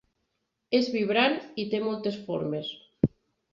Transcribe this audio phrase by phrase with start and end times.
[0.77, 2.75] És vibrant i té moltes formes.